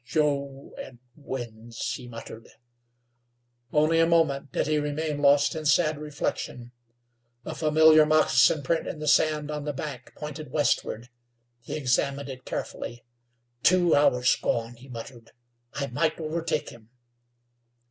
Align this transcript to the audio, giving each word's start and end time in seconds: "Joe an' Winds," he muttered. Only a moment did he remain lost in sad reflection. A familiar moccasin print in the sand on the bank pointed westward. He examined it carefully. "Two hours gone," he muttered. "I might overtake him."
"Joe 0.03 0.73
an' 0.79 0.97
Winds," 1.15 1.93
he 1.93 2.07
muttered. 2.07 2.49
Only 3.71 3.99
a 3.99 4.07
moment 4.07 4.51
did 4.51 4.65
he 4.65 4.79
remain 4.79 5.21
lost 5.21 5.53
in 5.53 5.67
sad 5.67 5.99
reflection. 5.99 6.71
A 7.45 7.53
familiar 7.53 8.03
moccasin 8.03 8.63
print 8.63 8.87
in 8.87 8.97
the 8.97 9.07
sand 9.07 9.51
on 9.51 9.63
the 9.63 9.73
bank 9.73 10.13
pointed 10.15 10.49
westward. 10.51 11.09
He 11.59 11.75
examined 11.77 12.29
it 12.29 12.45
carefully. 12.45 13.03
"Two 13.61 13.93
hours 13.93 14.35
gone," 14.37 14.73
he 14.73 14.87
muttered. 14.89 15.33
"I 15.73 15.85
might 15.85 16.19
overtake 16.19 16.69
him." 16.69 16.89